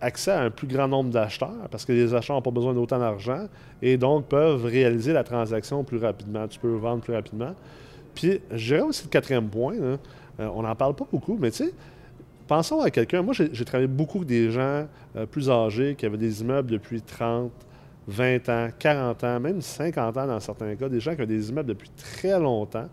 [0.00, 2.98] accès à un plus grand nombre d'acheteurs parce que les acheteurs n'ont pas besoin d'autant
[2.98, 3.46] d'argent
[3.80, 6.46] et donc peuvent réaliser la transaction plus rapidement.
[6.48, 7.54] Tu peux vendre plus rapidement.
[8.14, 9.96] Puis, je aussi le quatrième point, euh,
[10.38, 11.72] on n'en parle pas beaucoup, mais tu sais,
[12.46, 13.22] pensons à quelqu'un.
[13.22, 17.02] Moi, j'ai travaillé beaucoup avec des gens euh, plus âgés qui avaient des immeubles depuis
[17.02, 17.50] 30,
[18.06, 21.50] 20 ans, 40 ans, même 50 ans dans certains cas, des gens qui ont des
[21.50, 22.88] immeubles depuis très longtemps.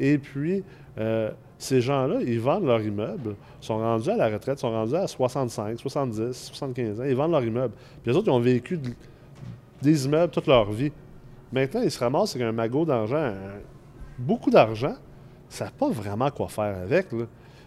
[0.00, 0.64] Et puis,
[0.98, 5.06] euh, ces gens-là, ils vendent leur immeuble, sont rendus à la retraite, sont rendus à
[5.06, 7.74] 65, 70, 75 ans, ils vendent leur immeuble.
[8.02, 8.78] Puis les autres, ils ont vécu
[9.80, 10.92] des immeubles toute leur vie.
[11.52, 13.32] Maintenant, ils se ramassent avec un magot d'argent,
[14.18, 14.94] beaucoup d'argent,
[15.50, 17.06] ils ne savent pas vraiment quoi faire avec.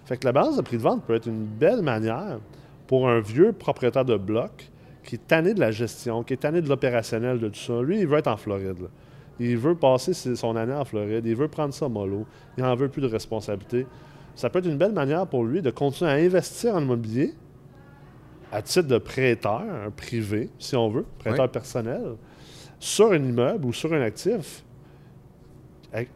[0.06, 2.40] Fait que la balance de prix de vente peut être une belle manière
[2.88, 4.70] pour un vieux propriétaire de bloc
[5.04, 7.82] qui est tanné de la gestion, qui est tanné de l'opérationnel de tout ça.
[7.82, 8.90] Lui, il veut être en Floride.
[9.40, 11.26] Il veut passer son année en Floride.
[11.26, 12.26] Il veut prendre ça mollo.
[12.58, 13.86] Il n'en veut plus de responsabilité.
[14.36, 17.34] Ça peut être une belle manière pour lui de continuer à investir en immobilier
[18.52, 19.62] à titre de prêteur
[19.98, 22.16] privé, si on veut, prêteur personnel,
[22.80, 24.64] sur un immeuble ou sur un actif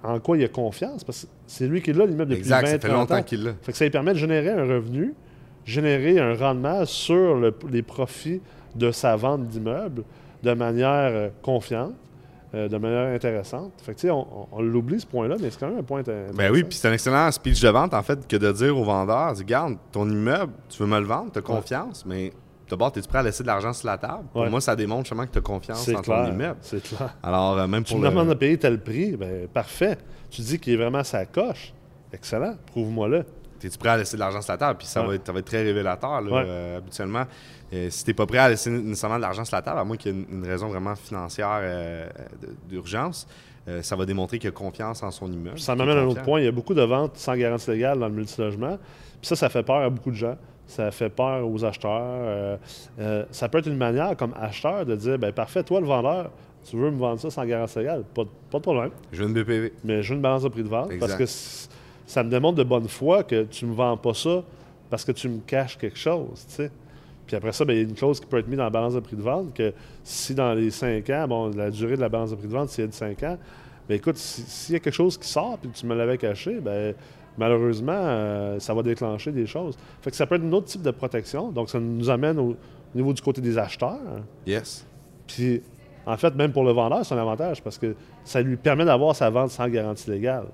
[0.03, 1.03] en quoi il a confiance?
[1.03, 3.53] Parce que c'est lui qui l'a, l'immeuble depuis exact, 20 ça fait longtemps qu'il l'a.
[3.71, 5.13] ça lui permet de générer un revenu,
[5.65, 8.41] générer un rendement sur les profits
[8.75, 10.03] de sa vente d'immeuble
[10.43, 11.93] de manière euh, confiante.
[12.53, 13.71] Euh, de manière intéressante.
[13.81, 16.35] Fait que, on, on, l'oublie ce point-là, mais c'est quand même un point intéressant.
[16.35, 18.83] Ben oui, puis c'est un excellent speech de vente, en fait, que de dire au
[18.83, 22.33] vendeur, regarde, ton immeuble, tu veux me le vendre, tu as confiance, mais
[22.69, 24.25] d'abord, es-tu prêt à laisser de l'argent sur la table?
[24.33, 26.57] Pour moi, ça démontre justement que tu as confiance en ton immeuble.
[26.59, 27.15] C'est clair.
[27.23, 29.97] Alors, euh, même pour tu me demandes de payer tel prix, ben parfait.
[30.29, 31.73] Tu dis qu'il est vraiment sa coche.
[32.11, 32.55] Excellent.
[32.65, 33.23] Prouve-moi-le.
[33.63, 34.77] Es-tu prêt à laisser de l'argent sur la table?
[34.77, 37.25] Puis ça, va, être, ça va être très révélateur, là, euh, habituellement.
[37.73, 39.83] Euh, si tu n'es pas prêt à laisser nécessairement de l'argent sur la table, à
[39.83, 42.09] moins qu'il y ait une, raison vraiment financière euh,
[42.67, 43.27] d'urgence,
[43.67, 45.59] euh, ça va démontrer qu'il a confiance en son immeuble.
[45.59, 46.41] Ça m'amène à un autre point.
[46.41, 48.77] Il y a beaucoup de ventes sans garantie légale dans le multilogement.
[49.21, 50.35] Puis ça, ça fait peur à beaucoup de gens.
[50.67, 52.59] Ça fait peur aux acheteurs.
[53.31, 56.31] ça peut être une manière, comme acheteur, de dire ben parfait, toi, le vendeur,
[56.69, 58.91] tu veux me vendre ça sans garantie légale, pas, pas de problème.
[59.11, 59.73] Je veux une BPV.
[59.83, 61.25] Mais je veux une balance de prix de vente parce que
[62.11, 64.43] ça me démontre de bonne foi que tu ne me vends pas ça
[64.89, 66.45] parce que tu me caches quelque chose.
[66.49, 66.71] tu sais.
[67.25, 68.69] Puis après ça, ben, il y a une clause qui peut être mise dans la
[68.69, 72.01] balance de prix de vente que si dans les cinq ans, bon, la durée de
[72.01, 73.37] la balance de prix de vente, c'est de cinq ans,
[73.87, 76.59] bien écoute, s'il y a quelque chose qui sort et que tu me l'avais caché,
[76.59, 76.93] ben
[77.37, 79.77] malheureusement, euh, ça va déclencher des choses.
[80.01, 81.49] Fait que ça peut être un autre type de protection.
[81.49, 82.57] Donc, ça nous amène au,
[82.93, 83.99] niveau du côté des acheteurs.
[84.45, 84.85] Yes.
[85.27, 85.61] Puis,
[86.05, 87.95] en fait, même pour le vendeur, c'est un avantage parce que
[88.25, 90.47] ça lui permet d'avoir sa vente sans garantie légale.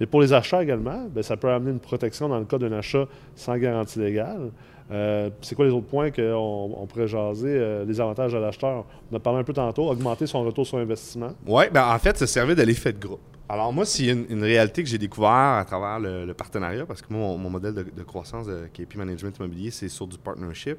[0.00, 2.72] Mais pour les acheteurs également, bien, ça peut amener une protection dans le cas d'un
[2.72, 4.50] achat sans garantie légale.
[4.90, 7.56] Euh, c'est quoi les autres points qu'on on pourrait jaser?
[7.56, 8.84] Euh, les avantages de l'acheteur?
[9.10, 11.32] On a parlé un peu tantôt, augmenter son retour sur investissement.
[11.46, 13.20] Oui, ben en fait, ça servait de l'effet de groupe.
[13.48, 17.12] Alors moi, y a une, réalité que j'ai découvert à travers le, partenariat, parce que
[17.12, 20.78] moi, mon, modèle de, croissance de KP Management Immobilier, c'est sur du partnership,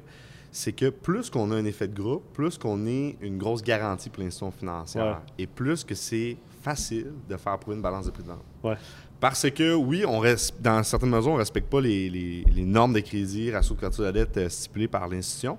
[0.50, 4.10] c'est que plus qu'on a un effet de groupe, plus qu'on est une grosse garantie
[4.10, 8.24] pour l'institution financière, et plus que c'est facile de faire approuver une balance de prix
[8.24, 8.44] de vente.
[8.64, 8.74] Ouais.
[9.20, 13.00] Parce que, oui, on reste, dans certaines mesures, on ne respecte pas les, normes de
[13.00, 15.58] crédit, ratio de couverture de la dette euh, stipulées par l'institution,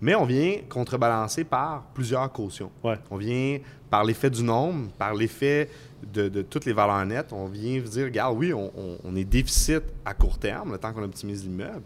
[0.00, 2.70] mais on vient contrebalancer par plusieurs cautions.
[3.10, 3.58] On vient
[3.90, 5.68] par l'effet du nombre, par l'effet
[6.12, 10.38] de, toutes les valeurs nettes, on vient dire, regarde, oui, on, est déficit à court
[10.38, 11.82] terme, le temps qu'on optimise l'immeuble,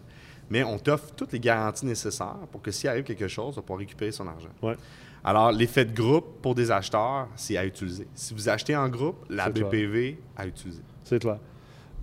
[0.49, 3.77] mais on t'offre toutes les garanties nécessaires pour que s'il arrive quelque chose, on va
[3.77, 4.49] récupérer son argent.
[5.23, 8.07] Alors, l'effet de groupe pour des acheteurs, c'est à utiliser.
[8.15, 10.81] Si vous achetez en groupe, la BPV à utiliser.
[11.07, 11.37] C'est clair.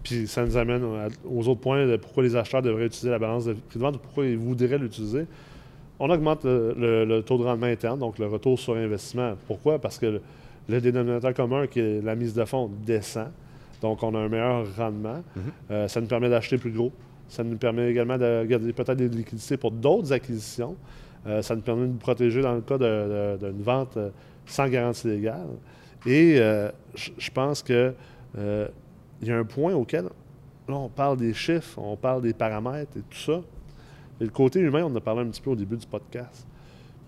[0.03, 0.83] Puis ça nous amène
[1.29, 3.97] aux autres points de pourquoi les acheteurs devraient utiliser la balance de prix de vente
[3.97, 5.27] ou pourquoi ils voudraient l'utiliser.
[5.99, 9.35] On augmente le, taux de rendement interne, donc le retour sur investissement.
[9.47, 9.79] Pourquoi?
[9.79, 10.21] Parce que
[10.69, 13.29] le, dénominateur commun, qui est la mise de fonds, descend.
[13.81, 15.19] Donc, on a un meilleur rendement.
[15.19, 15.41] Mm-hmm.
[15.71, 16.93] Euh, ça nous permet d'acheter plus gros.
[17.29, 20.77] Ça nous permet également de garder peut-être des liquidités pour d'autres acquisitions.
[21.27, 24.11] Euh, ça nous permet de nous protéger dans le cas d'une vente euh,
[24.47, 25.49] sans garantie légale.
[26.07, 27.95] Et euh, je pense que
[29.21, 32.97] il y a un point auquel, là, on parle des chiffres, on parle des paramètres
[32.97, 33.41] et tout ça.
[34.21, 36.47] Et le côté humain, on en a parlé un petit peu au début du podcast.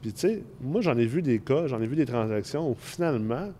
[0.03, 2.77] Puis, tu sais, moi, j'en ai vu des cas, j'en ai vu des transactions où
[2.79, 3.51] finalement,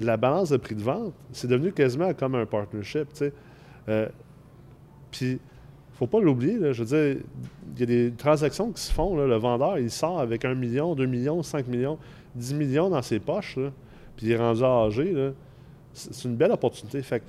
[0.00, 3.32] la balance de prix de vente, c'est devenu quasiment comme un partnership, tu sais.
[3.88, 4.08] Euh,
[5.10, 5.38] puis,
[5.94, 7.22] faut pas l'oublier, je veux dire,
[7.74, 10.54] il y a des transactions qui se font, là, le vendeur, il sort avec 1
[10.54, 11.98] million, 2 millions, 5 millions,
[12.34, 13.70] 10 millions dans ses poches, là,
[14.16, 15.32] puis il est rendu âgé,
[15.92, 17.00] c'est une belle opportunité.
[17.02, 17.24] Fait que,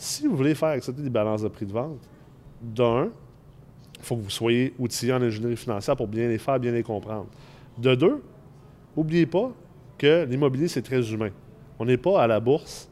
[0.00, 1.98] si vous voulez faire accepter des balances de prix de vente,
[2.62, 3.10] d'un,
[3.98, 6.82] il faut que vous soyez outillé en ingénierie financière pour bien les faire, bien les
[6.82, 7.26] comprendre.
[7.76, 8.22] De deux,
[8.96, 9.52] n'oubliez pas
[9.98, 11.28] que l'immobilier, c'est très humain.
[11.78, 12.88] On n'est pas à la bourse,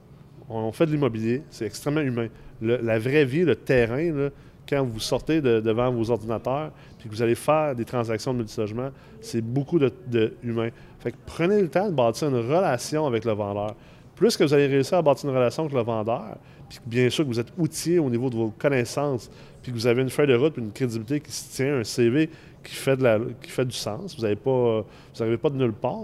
[0.51, 2.29] on fait de l'immobilier, c'est extrêmement humain.
[2.61, 4.29] La vraie vie, le terrain,
[4.68, 8.38] quand vous sortez de- devant vos ordinateurs puis que vous allez faire des transactions de
[8.38, 8.90] multilogement,
[9.23, 10.68] c'est beaucoup de, humain.
[10.99, 13.75] Fait prenez le temps de bâtir une relation avec le vendeur.
[14.18, 16.37] Plus que vous allez réussir à bâtir une relation avec le vendeur,
[16.68, 19.31] puis bien sûr que vous êtes outillé au niveau de vos connaissances,
[19.62, 21.85] puis que vous avez une feuille de route, puis une crédibilité qui se tient, un
[21.85, 22.28] CV
[22.64, 24.85] qui fait, de la- qui fait du sens, vous n'avez pas, vous
[25.20, 26.00] n'arrivez pas de nulle part.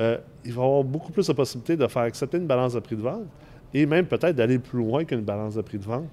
[0.00, 2.80] Euh, il va y avoir beaucoup plus de possibilités de faire accepter une balance de
[2.80, 3.24] prix de vente
[3.74, 6.06] et même peut-être d'aller plus loin qu'une balance de prix de vente.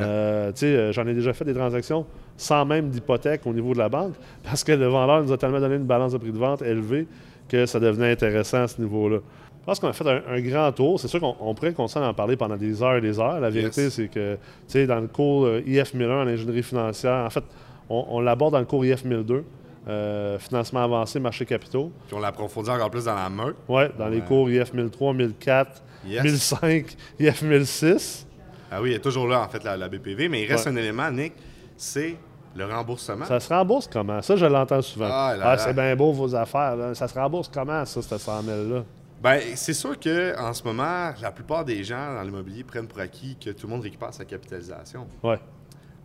[0.00, 3.72] Euh, tu sais, euh, J'en ai déjà fait des transactions sans même d'hypothèque au niveau
[3.72, 6.32] de la banque parce que le vendeur nous a tellement donné une balance de prix
[6.32, 7.06] de vente élevée
[7.48, 9.18] que ça devenait intéressant à ce niveau-là.
[9.62, 10.98] Je pense qu'on a fait un, un grand tour.
[10.98, 13.38] C'est sûr qu'on on pourrait continuer à en parler pendant des heures et des heures.
[13.40, 13.94] La vérité, Yes.
[13.94, 17.44] c'est que, tu sais, dans le cours euh, IF 1001 en ingénierie financière, en fait,
[17.88, 19.44] on, on l'aborde dans le cours IF 1002,
[19.88, 21.92] euh, financement avancé, marché capitaux.
[22.08, 23.54] Puis on l'approfondit encore plus dans la meute.
[23.68, 26.22] Ouais, dans les cours IF 1003, 1004, Yes.
[26.24, 28.26] 1005, IF 1006.
[28.72, 30.28] Ah oui, il est toujours là, en fait, la, la BPV.
[30.28, 30.72] Mais il reste Ouais.
[30.72, 31.34] un élément, Nick,
[31.76, 32.16] c'est
[32.56, 33.24] le remboursement.
[33.26, 34.20] Ça se rembourse comment?
[34.22, 35.08] Ça, je l'entends souvent.
[35.08, 36.74] Ah Ah, c'est bien beau vos affaires.
[36.74, 36.94] là.
[36.96, 38.82] Ça se rembourse comment, ça, cette 100 000-là?
[39.22, 42.98] Ben, c'est sûr que en ce moment, la plupart des gens dans l'immobilier prennent pour
[42.98, 45.06] acquis que tout le monde récupère sa capitalisation.
[45.22, 45.38] Ouais.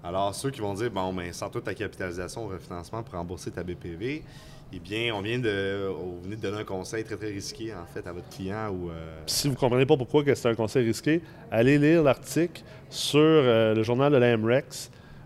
[0.03, 3.49] Alors, ceux qui vont dire, bon, ben, sors toute ta capitalisation au refinancement pour rembourser
[3.49, 4.23] ta BPV,
[4.71, 7.85] eh bien, on vient de, on venait de donner un conseil très, très risqué, en
[7.91, 8.91] fait, à votre client ou...
[8.91, 13.19] euh, Si vous ne comprenez pas pourquoi c'est un conseil risqué, allez lire l'article sur
[13.19, 14.37] euh, le journal de la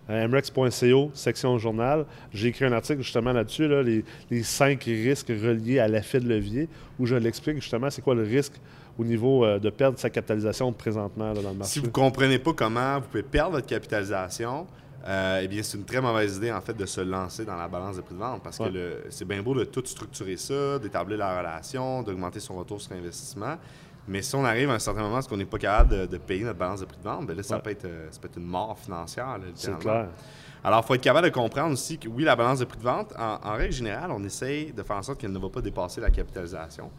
[0.10, 2.06] MREX, mrex.co, section journal.
[2.34, 6.28] J'ai écrit un article justement là-dessus, là, les, les cinq risques reliés à l'effet de
[6.28, 6.68] levier,
[7.00, 8.54] où je l'explique justement c'est quoi le risque
[9.00, 11.74] au niveau euh, de perdre sa capitalisation présentement là, dans le marché.
[11.74, 14.68] Si vous ne comprenez pas comment vous pouvez perdre votre capitalisation,
[15.08, 17.68] euh, eh bien, c'est une très mauvaise idée, en fait, de se lancer dans la
[17.68, 18.70] balance de prix de vente parce Ouais.
[18.72, 22.92] que c'est bien beau de tout structurer ça, d'établir la relation, d'augmenter son retour sur
[22.92, 23.56] investissement.
[24.08, 26.18] Mais si on arrive à un certain moment, parce qu'on n'est pas capable de, de
[26.18, 27.62] payer notre balance de prix de vente, ben là, ça, Ouais.
[27.62, 29.38] peut être, euh, ça peut être une mort financière.
[29.56, 30.08] C'est clair.
[30.64, 32.84] Alors, il faut être capable de comprendre aussi que oui, la balance de prix de
[32.84, 35.62] vente, en, en règle générale, on essaye de faire en sorte qu'elle ne va pas
[35.62, 36.90] dépasser la capitalisation.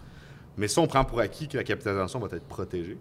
[0.56, 2.98] Mais ça, on prend pour acquis que la capitalisation va être protégée.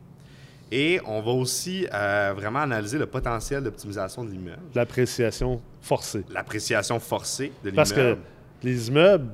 [0.71, 6.23] Et on va aussi euh, vraiment analyser le potentiel d'optimisation de l'immeuble, L'appréciation forcée.
[6.29, 7.75] l'appréciation forcée de l'immeuble.
[7.75, 8.17] Parce que
[8.63, 9.33] les immeubles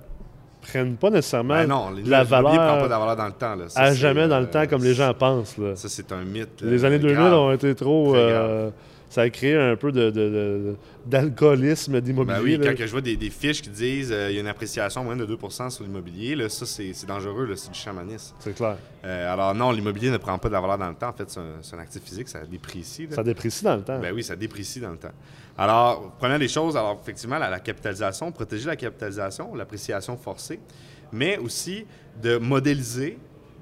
[0.68, 3.32] prennent pas nécessairement Ben non, la l'immobilier valeur prend pas de la valeur dans le
[3.34, 3.56] temps.
[3.56, 3.70] Là.
[3.70, 5.58] Ça, à jamais dans le euh, temps comme les gens pensent.
[5.58, 5.76] Là.
[5.76, 6.62] Ça, c'est un mythe.
[6.62, 7.34] Les euh, années 2000 grave.
[7.34, 8.16] ont été trop.
[8.16, 8.70] Euh,
[9.10, 10.76] ça a créé un peu de, de- de-
[11.06, 12.40] d'alcoolisme Ben d'immobilier.
[12.44, 12.74] oui, là.
[12.74, 15.26] quand je vois des, des fiches qui disent euh, il y a une appréciation moyenne
[15.26, 15.38] de 2
[15.70, 18.36] sur l'immobilier, là, ça, c'est, dangereux, c'est du chamanisme.
[18.40, 18.76] C'est clair.
[19.06, 21.10] Euh, alors non, l'immobilier ne prend pas de la valeur dans le temps.
[21.10, 23.08] En fait, c'est un, actif physique, ça déprécie.
[23.08, 23.16] là.
[23.16, 24.00] Ça déprécie dans le temps.
[24.00, 25.14] Ben oui, ça déprécie dans le temps.
[25.58, 30.60] Alors, prenons les choses, alors effectivement, la, la capitalisation, protéger la capitalisation, l'appréciation forcée,
[31.12, 31.86] mais aussi
[32.22, 33.18] de modéliser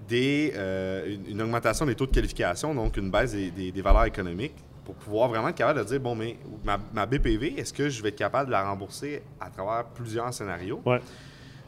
[0.07, 3.81] des, euh, une, une augmentation des taux de qualification, donc une baisse des, des- des
[3.81, 7.73] valeurs économiques, pour pouvoir vraiment être capable de dire, bon, mais ma, ma BPV, est-ce
[7.73, 10.81] que je vais être capable de la rembourser à travers plusieurs scénarios?
[10.85, 11.01] Ouais.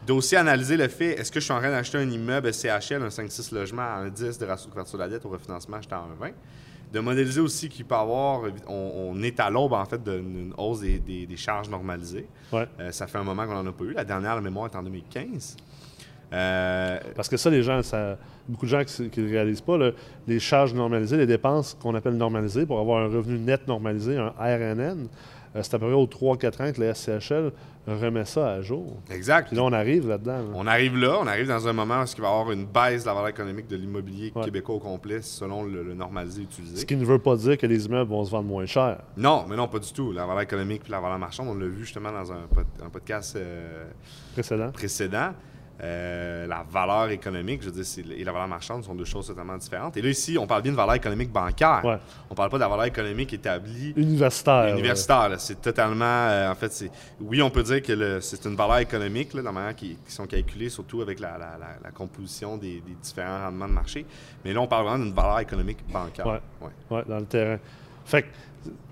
[0.05, 3.01] De aussi analyser le fait, est-ce que je suis en train d'acheter un immeuble CHL,
[3.01, 5.77] un 5-6 logements à un 10 de ratio de couverture de la dette au refinancement,
[5.77, 6.31] acheté à un 20.
[6.93, 10.53] De modéliser aussi qu'il peut y avoir, on, on est à l'aube en fait d'une
[10.57, 12.27] hausse des, des- des charges normalisées.
[12.53, 12.65] Ouais.
[12.79, 13.93] Euh, ça fait un moment qu'on n'en a pas eu.
[13.93, 15.57] La dernière la mémoire est en 2015.
[16.33, 19.91] Euh, Parce que ça, les gens, ça, beaucoup de gens qui ne réalisent pas, là,
[20.27, 24.31] les charges normalisées, les dépenses qu'on appelle normalisées pour avoir un revenu net normalisé, un
[24.37, 25.07] RNN,
[25.55, 27.51] c'est à peu près aux 3-4 ans que la SCHL
[27.87, 28.97] remet ça à jour.
[29.09, 29.47] exact.
[29.47, 30.37] Puis là, on arrive là-dedans.
[30.39, 30.43] là.
[30.55, 33.03] On arrive là, on arrive dans un moment où il va y avoir une baisse
[33.03, 34.43] de la valeur économique de l'immobilier Ouais.
[34.43, 36.85] québécois au complet selon le, le normalisé Ce utilisé.
[36.85, 38.99] qui ne veut pas dire que les immeubles vont se vendre moins cher.
[39.15, 40.11] Non, mais non, pas du tout.
[40.11, 42.89] La valeur économique puis la valeur marchande, on l'a vu justement dans un, pod- un
[42.89, 43.85] podcast euh,
[44.33, 44.71] Précédent.
[44.71, 45.29] précédent.
[45.81, 49.57] Euh, la valeur économique, je veux dire, et la valeur marchande sont deux choses totalement
[49.57, 49.95] différentes.
[49.97, 51.81] Et là, ici, on parle bien de valeur économique bancaire.
[51.85, 51.97] Ouais.
[52.29, 54.73] On parle pas de la valeur économique établie Universitaire.
[54.73, 55.31] universitaire.
[55.37, 56.05] C'est totalement.
[56.05, 56.89] euh, en fait, c'est.
[57.21, 60.11] Oui, on peut dire que c'est une valeur économique, là, de la manière qui, qui
[60.11, 64.05] sont calculées, surtout avec la, la- la- la composition des, des différents rendements de marché.
[64.43, 66.25] Mais là, on parle vraiment d'une valeur économique bancaire.
[66.25, 66.69] Ouais.
[66.89, 67.59] Ouais, dans le terrain.
[68.05, 68.27] Fait que,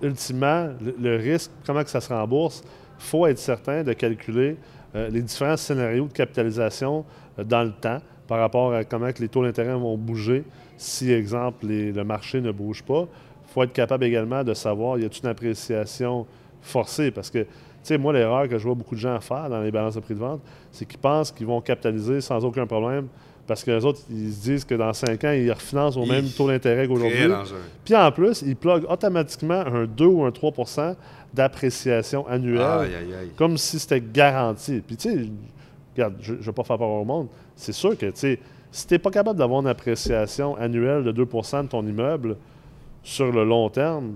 [0.06, 2.62] ultimement, le, le risque, comment que ça se rembourse,
[2.98, 4.56] il faut être certain de calculer
[4.96, 7.04] euh, les différents scénarios de capitalisation
[7.38, 10.42] euh, dans le temps par rapport à comment les taux d'intérêt vont bouger
[10.78, 13.02] si, exemple, le marché ne bouge pas.
[13.02, 16.26] Il faut être capable également de savoir, y a-t-il une appréciation
[16.60, 17.10] forcée?
[17.10, 17.48] Parce que, tu
[17.82, 20.14] sais, moi, l'erreur que je vois beaucoup de gens faire dans les balances de prix
[20.14, 20.40] de vente,
[20.72, 23.06] c'est qu'ils pensent qu'ils vont capitaliser sans aucun problème
[23.46, 26.26] parce que les autres, ils se disent que dans 5 ans, ils refinancent au même
[26.28, 27.28] taux d'intérêt qu'aujourd'hui.
[27.84, 30.94] Puis en plus, ils pluguent automatiquement un 2 ou un 3%
[31.32, 33.30] d'appréciation annuelle, Aïe, aïe, aïe.
[33.36, 34.82] comme si c'était garanti.
[34.86, 35.28] Puis tu sais,
[35.94, 38.38] regarde, je ne veux pas faire peur au monde, c'est sûr que tu sais,
[38.70, 42.36] si tu n'es pas capable d'avoir une appréciation annuelle de 2% de ton immeuble
[43.02, 44.14] sur le long terme,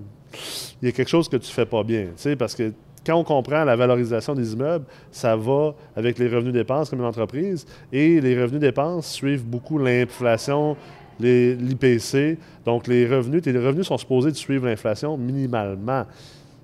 [0.82, 2.04] il y a quelque chose que tu ne fais pas bien.
[2.16, 2.72] tu sais, Parce que
[3.04, 7.06] quand on comprend la valorisation des immeubles, ça va avec les revenus dépenses comme une
[7.06, 7.66] entreprise.
[7.92, 10.76] Et les revenus dépenses suivent beaucoup l'inflation,
[11.18, 12.38] l'IPC.
[12.64, 16.04] Donc, les revenus, tes revenus sont supposés de suivre l'inflation minimalement.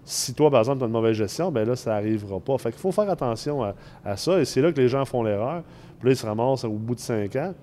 [0.04, 2.58] Si toi, par exemple, tu as une mauvaise gestion, ben là, ça n'arrivera pas.
[2.58, 4.38] Fait qu'il faut faire attention à, à ça.
[4.38, 5.62] Et c'est là que les gens font l'erreur.
[5.98, 7.54] Puis là, ils se ramassent au bout de cinq ans,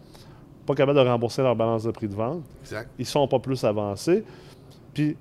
[0.66, 2.90] pas capables de rembourser leur balance de prix de vente Exact.
[2.98, 4.24] ils sont pas plus avancés.
[4.94, 5.16] Puis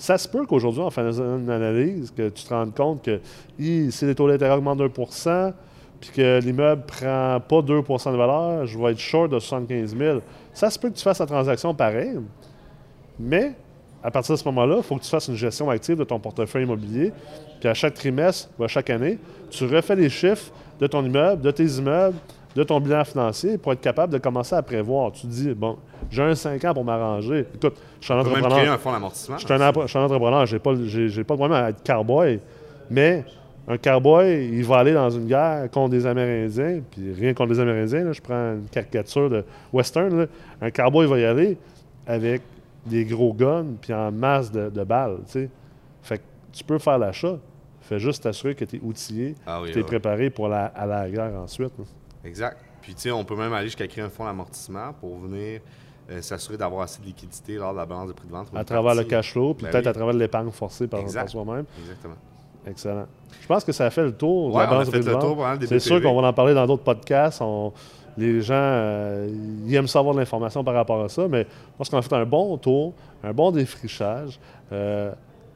[0.00, 3.20] ça se peut qu'aujourd'hui, en faisant une analyse, que tu te rendes compte que
[3.58, 5.52] si les taux d'intérêt augmentent de 1
[6.00, 10.20] puis que l'immeuble prend pas 2% de valeur, je vais être short de 75 000.
[10.54, 12.18] Ça se peut que tu fasses la transaction pareil,
[13.18, 13.52] mais
[14.02, 16.18] à partir de ce moment-là, il faut que tu fasses une gestion active de ton
[16.18, 17.12] portefeuille immobilier.
[17.60, 19.18] Puis à chaque trimestre ou à chaque année,
[19.50, 22.16] tu refais les chiffres de ton immeuble, de tes immeubles,
[22.56, 25.12] de ton bilan financier pour être capable de commencer à prévoir.
[25.12, 25.76] Tu te dis, bon,
[26.10, 27.46] j'ai un 5 ans pour m'arranger.
[27.54, 28.58] Écoute, je suis un même entrepreneur.
[28.58, 29.38] créer un fonds d'amortissement.
[29.38, 29.60] Je suis un,
[30.04, 32.40] entrepreneur, j'ai pas, j'ai, j'ai pas de problème à être cowboy,
[32.90, 33.24] mais
[33.68, 37.60] un cowboy, il va aller dans une guerre contre des Amérindiens, puis rien contre les
[37.60, 40.26] Amérindiens, là, je prends une caricature de western, là.
[40.60, 41.56] un cowboy va y aller
[42.06, 42.42] avec
[42.84, 45.48] des gros guns, puis en masse de, de balles, tu sais.
[46.02, 47.36] Fait que tu peux faire l'achat,
[47.82, 49.86] fais juste t'assurer que tu es outillé, Ah oui, tu es oui.
[49.86, 51.72] préparé pour la, à la guerre ensuite.
[51.78, 51.84] là.
[52.24, 52.58] Exact.
[52.82, 55.60] Puis, tu sais, on peut même aller jusqu'à créer un fonds d'amortissement pour venir
[56.10, 58.48] euh, s'assurer d'avoir assez de liquidité lors de la balance de prix de vente.
[58.54, 59.90] À travers le cash flow, puis Ben peut-être oui.
[59.90, 61.64] à travers l'épargne forcée par, soi-même.
[61.80, 62.14] Exactement.
[62.66, 63.06] Excellent.
[63.40, 64.90] Je pense que ça a fait le tour de Ouais, la on a balance de
[64.92, 65.22] fait prix de le vente.
[65.22, 67.40] tour pendant le C'est sûr qu'on va en parler dans d'autres podcasts.
[67.42, 67.72] On-
[68.18, 69.28] les gens euh,
[69.66, 72.14] ils aiment savoir de l'information par rapport à ça, mais je pense qu'on a fait
[72.16, 74.38] un bon tour, un bon défrichage.
[74.72, 75.12] Euh,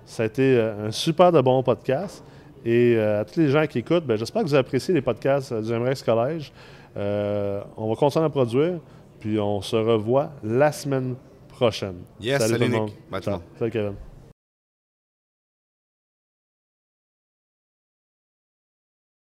[0.07, 2.23] ça a été un super de bon podcast.
[2.65, 5.53] Et euh, à tous les gens qui écoutent, ben, j'espère que vous appréciez les podcasts
[5.53, 6.53] euh, du MREX Collège.
[6.97, 8.79] Euh, on va continuer à produire,
[9.21, 11.15] puis on se revoit la semaine
[11.49, 11.97] prochaine.
[12.21, 13.41] Yes, salut, salut tout le monde.
[13.59, 13.95] Salut Kevin.